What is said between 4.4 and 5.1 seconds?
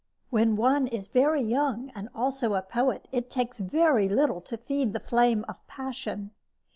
to feed the